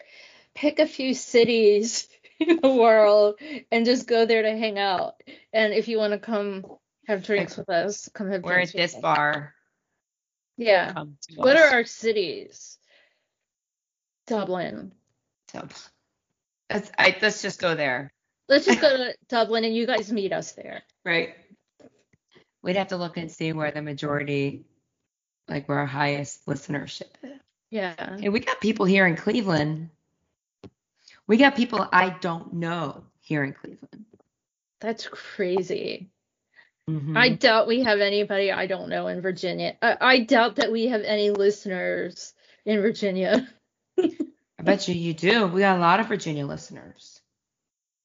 [0.54, 5.22] pick a few cities in the world and just go there to hang out.
[5.52, 6.64] And if you want to come
[7.06, 9.54] have drinks with us, come have We're drinks at this bar.
[10.56, 11.04] Yeah.
[11.35, 11.62] What us.
[11.62, 12.75] are our cities?
[14.26, 14.92] Dublin.
[15.52, 15.72] Dublin.
[16.70, 18.12] let's, I, let's just go there,
[18.48, 20.82] Let's just go to Dublin and you guys meet us there.
[21.04, 21.34] right?
[22.62, 24.64] We'd have to look and see where the majority,
[25.48, 27.38] like where our highest listenership is.
[27.70, 27.94] Yeah.
[27.98, 29.90] And we got people here in Cleveland.
[31.26, 34.06] We got people I don't know here in Cleveland.
[34.80, 36.08] That's crazy.
[36.88, 37.16] Mhm.
[37.16, 39.76] I doubt we have anybody I don't know in Virginia.
[39.82, 42.32] I, I doubt that we have any listeners
[42.64, 43.48] in Virginia.
[43.98, 45.46] I bet you you do.
[45.46, 47.20] We got a lot of Virginia listeners.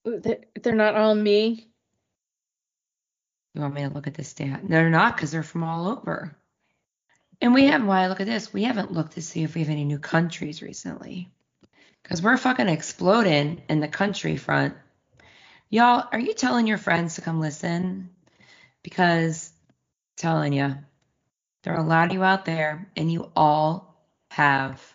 [0.04, 1.68] They're, they're not all me.
[3.54, 4.62] You want me to look at this stat?
[4.64, 6.36] They're not because they're from all over.
[7.42, 9.70] And we haven't, why look at this, we haven't looked to see if we have
[9.70, 11.30] any new countries recently.
[12.04, 14.76] Because we're fucking exploding in the country front.
[15.70, 18.10] Y'all, are you telling your friends to come listen?
[18.84, 19.52] Because,
[20.18, 20.76] telling you,
[21.64, 24.91] there are a lot of you out there, and you all have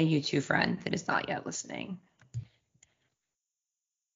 [0.00, 1.98] a YouTube friend that is not yet listening.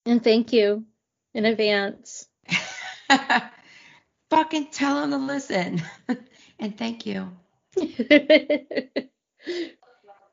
[0.07, 0.85] And thank you
[1.33, 2.27] in advance.
[4.31, 5.83] fucking tell them to listen.
[6.59, 7.31] and thank you.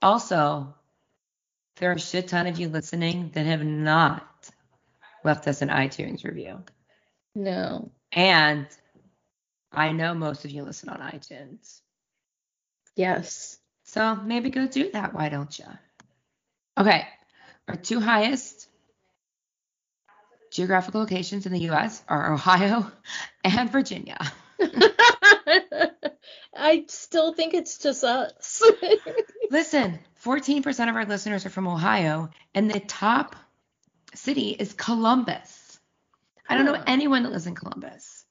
[0.04, 0.74] Also,
[1.76, 4.50] there are a shit ton of you listening that have not
[5.24, 6.64] left us an iTunes review.
[7.36, 7.92] no.
[8.12, 8.66] And
[9.72, 11.82] I know most of you listen on iTunes.
[12.96, 13.61] Yes.
[13.91, 15.13] So maybe go do that.
[15.13, 15.65] Why don't you?
[16.77, 17.06] Okay.
[17.67, 18.69] Our two highest
[20.49, 22.01] geographical locations in the U.S.
[22.08, 22.89] are Ohio
[23.43, 24.17] and Virginia.
[26.56, 28.63] I still think it's just us.
[29.51, 33.36] Listen, 14% of our listeners are from Ohio, and the top
[34.13, 35.82] city is Columbus.
[36.47, 38.23] I don't know anyone that lives in Columbus.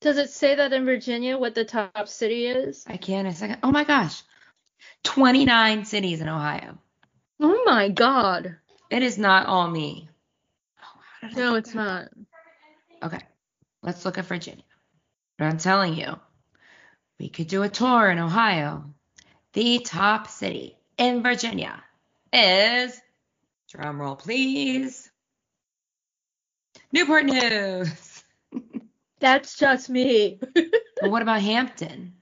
[0.00, 2.84] Does it say that in Virginia what the top city is?
[2.88, 3.28] I can't.
[3.28, 3.58] a second.
[3.62, 4.24] Oh my gosh.
[5.04, 6.78] 29 cities in Ohio.
[7.40, 8.56] Oh my god.
[8.90, 10.08] It is not all me.
[10.80, 12.08] Oh, how did I No, it's not.
[13.02, 13.20] Okay.
[13.82, 14.64] Let's look at Virginia.
[15.38, 16.18] But I'm telling you,
[17.18, 18.84] we could do a tour in Ohio.
[19.54, 21.82] The top city in Virginia
[22.32, 23.00] is,
[23.70, 25.10] drum roll please,
[26.92, 28.24] Newport News.
[29.20, 30.40] That's just me.
[31.00, 32.14] But what about Hampton?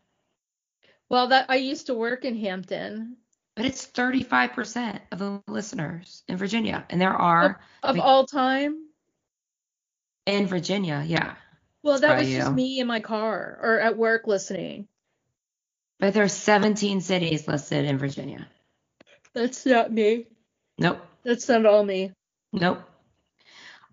[1.11, 3.17] Well, that I used to work in Hampton.
[3.57, 6.87] But it's 35% of the listeners in Virginia.
[6.89, 8.87] And there are Of We- all time?
[10.27, 11.35] in Virginia, yeah.
[11.83, 14.87] Well, that was just me in my car or at work listening.
[15.99, 18.47] But there are 17 cities listed in Virginia.
[19.33, 20.27] That's not me.
[20.79, 21.01] Nope.
[21.25, 22.13] That's not all me.
[22.53, 22.83] Nope.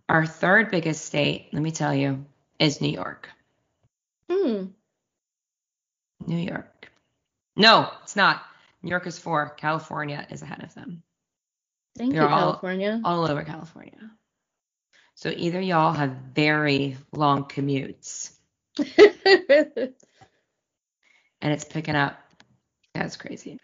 [0.10, 2.26] Our third biggest state, let me tell you,
[2.60, 3.30] is New York.
[4.30, 4.66] Hmm.
[6.26, 6.77] New York.
[7.58, 8.42] No, it's not.
[8.84, 9.50] New York is four.
[9.50, 11.04] California is ahead of them.
[11.98, 13.02] Thank They're you, all- California.
[13.04, 14.12] All over California.
[15.16, 18.32] So either y'all have very long commutes
[18.78, 19.94] and
[21.42, 22.20] it's picking up.
[22.94, 23.60] That's crazy.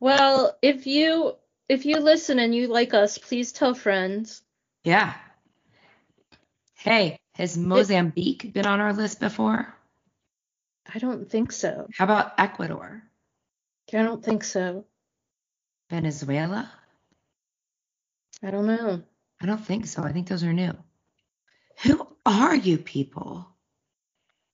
[0.00, 1.36] well, if you
[1.70, 4.42] if you listen and you like us, please tell friends.
[4.84, 5.14] Yeah.
[6.74, 9.74] Hey, has Mozambique been on our list before?
[10.92, 11.86] I don't think so.
[11.96, 13.02] How about Ecuador?
[13.92, 14.84] I don't think so.
[15.90, 16.70] Venezuela?
[18.42, 19.02] I don't know.
[19.40, 20.02] I don't think so.
[20.02, 20.74] I think those are new.
[21.82, 23.48] Who are you people?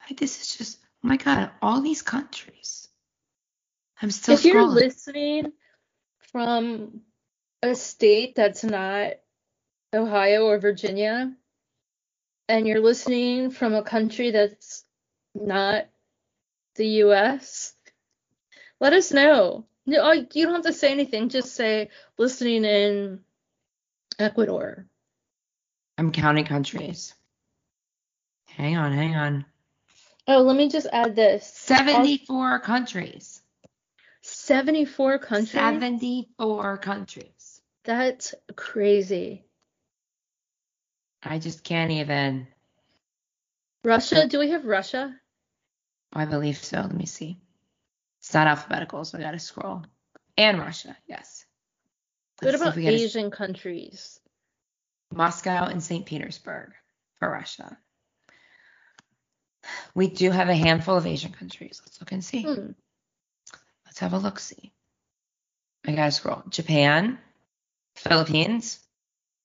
[0.09, 2.89] Like, this is just, oh my God, all these countries.
[4.03, 5.53] I'm still if you're listening
[6.33, 7.03] from
[7.63, 9.13] a state that's not
[9.93, 11.33] Ohio or Virginia,
[12.49, 14.85] and you're listening from a country that's
[15.35, 15.87] not
[16.77, 17.75] the U.S.,
[18.81, 19.67] let us know.
[19.87, 21.29] No, oh, you don't have to say anything.
[21.29, 23.21] Just say listening in
[24.19, 24.87] Ecuador.
[25.99, 27.15] I'm counting countries.
[28.49, 29.45] Hang on, hang on.
[30.27, 31.47] Oh, let me just add this.
[31.47, 33.43] 74 countries.
[34.23, 35.51] 74 countries.
[35.51, 37.61] 74 countries.
[37.85, 39.45] That's crazy.
[41.23, 42.47] I just can't even.
[43.85, 44.27] Russia?
[44.27, 45.20] Do we have Russia?
[46.13, 46.81] I believe so.
[46.81, 47.39] Let me see.
[48.21, 49.83] It's not alphabetical, so I gotta scroll.
[50.37, 51.45] And Russia, yes.
[52.41, 54.19] What Let's about we get a- Asian countries?
[55.13, 56.07] Moscow and St.
[56.07, 56.73] Petersburg
[57.19, 57.77] for Russia.
[59.95, 61.81] We do have a handful of Asian countries.
[61.85, 62.43] Let's look and see.
[62.43, 62.73] Hmm.
[63.87, 64.73] Let's have a look see.
[65.87, 66.43] I gotta scroll.
[66.49, 67.19] Japan,
[67.97, 68.79] Philippines,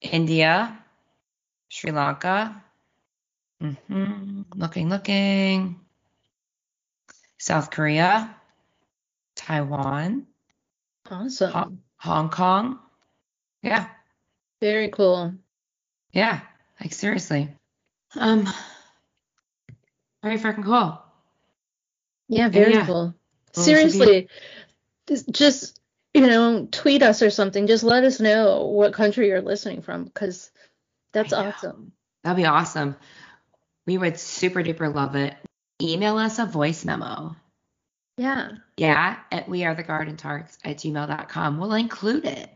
[0.02, 0.78] India,
[1.70, 2.64] Sri Lanka.
[3.62, 4.42] Mm-hmm.
[4.56, 5.80] Looking, looking.
[7.38, 8.36] South Korea,
[9.36, 10.26] Taiwan,
[11.10, 11.52] Awesome.
[11.52, 12.80] Ho- Hong Kong.
[13.62, 13.88] Yeah,
[14.62, 15.34] Very cool.
[16.12, 16.42] yeah.
[16.82, 17.50] Like seriously.
[18.16, 18.48] Um.
[20.24, 21.02] Very freaking cool.
[22.28, 22.86] Yeah, very yeah.
[22.86, 23.14] cool.
[23.56, 24.28] Well, Seriously,
[25.08, 25.80] just, just
[26.14, 27.68] you know, tweet us or something.
[27.68, 30.50] Just let us know what country you're listening from, because
[31.14, 31.92] that's awesome.
[32.24, 32.96] That'd be awesome.
[33.86, 35.36] We would super duper love it.
[35.82, 37.36] Email us a voice memo.
[38.18, 41.60] Yeah, Yeah, at we are the garden tarts at gmail.com.
[41.60, 42.50] We'll include it.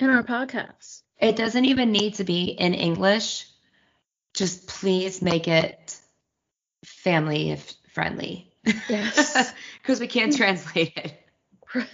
[0.00, 1.02] in our podcast.
[1.20, 3.46] It doesn't even need to be in English.
[4.34, 5.96] Just please make it
[6.84, 7.56] family
[7.94, 8.52] friendly.
[8.88, 9.52] Yes.
[9.82, 11.84] Because we can't translate it.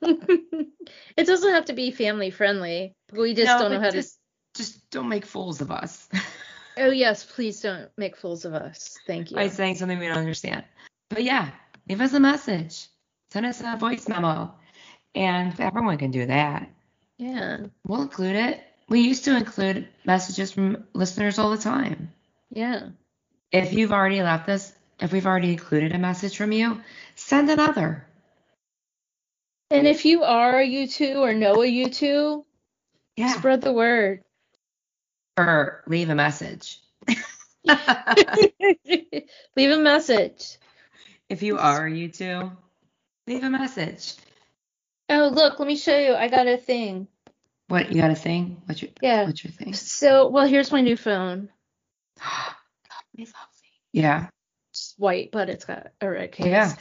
[0.00, 2.94] it doesn't have to be family friendly.
[3.12, 4.18] We just No, don't know how just,
[4.56, 6.22] just don't make fools of us to.
[6.76, 8.96] Oh yes, please don't make fools of us.
[9.06, 9.36] Thank you.
[9.36, 10.64] by saying something we don't understand.
[11.10, 11.50] But yeah,
[11.88, 12.86] leave us a message.
[13.30, 14.54] Send us a voice memo.
[15.14, 16.70] And everyone can do that.
[17.18, 18.62] Yeah, We'll include it.
[18.88, 22.10] We used to include messages from listeners all the time.
[22.50, 22.88] yeah.
[23.52, 26.80] If you've already left us, if we've already included a message from you,
[27.16, 28.06] send another.
[29.70, 32.44] And if you are a U2 or know a U2,
[33.16, 33.32] Yeah.
[33.34, 34.22] spread the word.
[35.36, 36.78] Or leave a message.
[39.56, 40.56] Leave a message.
[41.28, 42.50] if you are U2,
[43.26, 44.14] leave a message.
[45.08, 46.14] Oh, look, let me show you.
[46.14, 47.06] I got a thing.
[47.68, 48.60] What you got a thing?
[48.66, 49.26] What's your Yeah.
[49.26, 49.74] what's your thing?
[49.74, 51.48] So, well, here's my new phone.
[53.92, 54.28] Yeah.
[54.70, 56.46] It's white, but it's got a red case.
[56.46, 56.74] Yeah.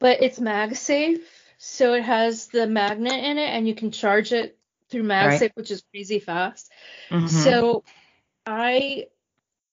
[0.00, 1.20] But it's MagSafe,
[1.56, 4.57] so it has the magnet in it, and you can charge it
[4.90, 5.56] through MagSafe, Right.
[5.56, 6.70] which is crazy fast.
[7.10, 7.28] Mhm.
[7.28, 7.84] So
[8.46, 9.06] I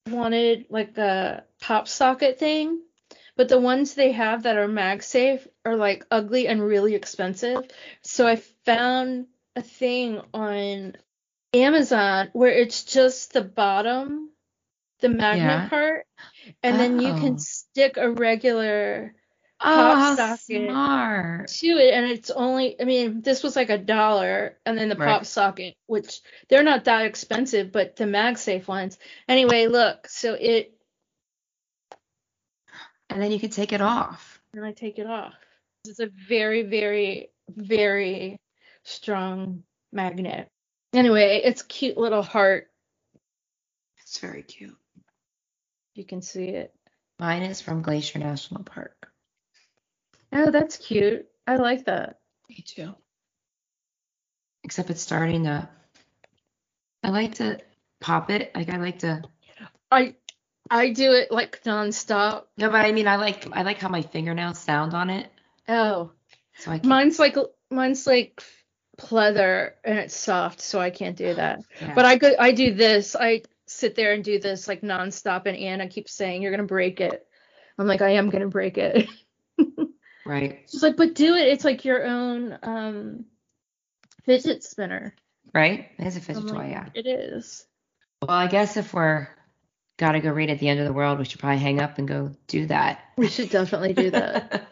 [0.08, 2.80] wanted like a pop socket thing,
[3.36, 7.68] but the ones they have that are MagSafe are like ugly and really expensive.
[8.02, 10.96] So I found a thing on
[11.54, 14.30] Amazon where it's just the bottom,
[15.00, 15.68] the magnet Yeah.
[15.68, 16.06] part,
[16.62, 17.20] and then you Oh.
[17.20, 19.25] can stick a regular oh,
[19.72, 20.38] pop how ah, socket.
[20.70, 21.48] smart.
[21.48, 24.96] to it and it's only I mean this was like a dollar and then the
[24.96, 25.08] Right.
[25.08, 28.98] pop socket which they're not that expensive but the MagSafe ones
[29.28, 30.72] anyway look so it
[33.10, 34.40] And then you can take it off.
[34.54, 35.34] and I take it off
[35.84, 38.38] it's a very very very
[38.84, 40.48] strong magnet
[40.94, 42.68] anyway it's cute little heart
[44.02, 44.76] It's very cute.
[45.94, 46.74] you can see it
[47.20, 49.10] Mine is from Glacier National Park.
[50.36, 52.94] Oh that's cute I like that Me too.
[54.64, 55.68] Except it's starting to.
[57.02, 57.60] I like to
[58.00, 58.52] pop it.
[58.54, 59.22] Like I like to.
[59.90, 60.14] I
[60.70, 64.02] I do it like nonstop No, but I mean I like I like how my
[64.02, 65.30] fingernails sound on it.
[65.68, 66.12] oh
[66.58, 67.36] So I can, mine's like
[67.70, 68.42] mine's like
[68.98, 71.94] pleather and it's soft so I can't do that yeah.
[71.94, 73.16] But I could I do this.
[73.16, 77.00] I sit there and do this like nonstop and Anna keeps saying you're gonna break
[77.00, 77.26] it.
[77.78, 79.08] I'm like, I am gonna break it.
[80.26, 81.48] right, She's like, but do it.
[81.48, 83.24] It's like your own um
[84.24, 85.14] fidget spinner.
[85.54, 85.88] right.
[85.98, 86.88] It is a fidget I'm toy, like, yeah.
[86.94, 87.64] It is.
[88.22, 89.28] Well, I guess if we're
[89.98, 92.06] gotta go read at the end of the world, we should probably hang up and
[92.08, 93.00] go do that.
[93.16, 94.68] We should definitely do that.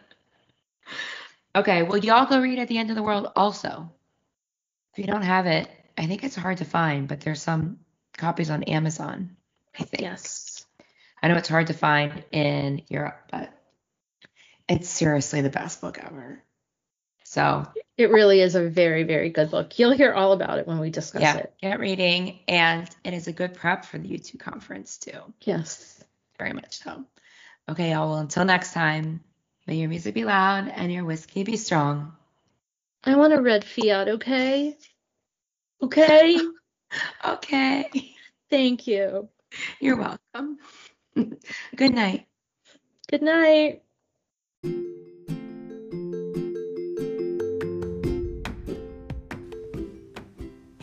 [1.57, 3.91] okay, well, y'all go read at the end of the world also.
[4.93, 7.79] If you don't have it, I think it's hard to find, but there's some
[8.17, 9.37] copies on Amazon.
[9.79, 10.03] I think.
[10.03, 10.65] yes.
[11.23, 13.53] I know it's hard to find in Europe, but
[14.69, 16.43] it's seriously the best book ever.
[17.25, 19.79] So It really is a very, very good book.
[19.79, 21.55] You'll hear all about it when we discuss yeah, it.
[21.61, 25.19] get reading, and it is a good prep for the U2 conference too.
[25.43, 26.03] Yes.
[26.39, 27.05] Very much so.
[27.69, 28.11] Okay, y'all.
[28.11, 29.21] Well, until next time,
[29.67, 32.13] may your music be loud and your whiskey be strong.
[33.05, 34.77] I want a red Fiat, okay?
[35.83, 36.39] Okay.
[37.25, 38.15] Okay.
[38.51, 39.29] Thank you.
[39.81, 40.59] You're welcome.
[41.77, 42.27] Good night.
[43.11, 43.84] Good night.
[44.65, 45.04] Thank you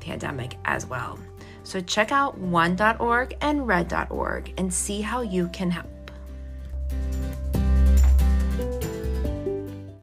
[0.00, 1.18] pandemic as well.
[1.62, 5.70] So check out one.org and red.org and see how you can